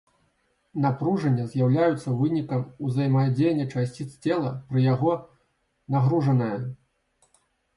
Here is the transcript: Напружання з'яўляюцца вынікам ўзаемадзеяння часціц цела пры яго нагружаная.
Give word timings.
Напружання 0.85 1.43
з'яўляюцца 1.51 2.13
вынікам 2.21 2.63
ўзаемадзеяння 2.87 3.65
часціц 3.75 4.09
цела 4.23 4.51
пры 4.71 4.79
яго 4.87 5.13
нагружаная. 5.99 6.57